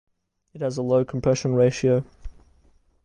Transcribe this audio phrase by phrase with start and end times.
[0.55, 2.03] It has a low compression ratio.